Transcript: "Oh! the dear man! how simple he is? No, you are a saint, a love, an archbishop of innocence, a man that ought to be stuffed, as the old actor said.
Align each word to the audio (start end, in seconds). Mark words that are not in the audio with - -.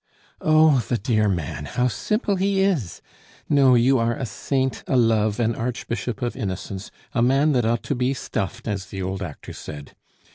"Oh! 0.41 0.83
the 0.89 0.97
dear 0.97 1.29
man! 1.29 1.65
how 1.65 1.87
simple 1.87 2.35
he 2.37 2.61
is? 2.61 3.03
No, 3.47 3.75
you 3.75 3.99
are 3.99 4.15
a 4.15 4.25
saint, 4.25 4.83
a 4.87 4.97
love, 4.97 5.39
an 5.39 5.53
archbishop 5.53 6.23
of 6.23 6.35
innocence, 6.35 6.89
a 7.13 7.21
man 7.21 7.51
that 7.51 7.65
ought 7.65 7.83
to 7.83 7.93
be 7.93 8.15
stuffed, 8.15 8.67
as 8.67 8.87
the 8.87 9.03
old 9.03 9.21
actor 9.21 9.53
said. 9.53 9.93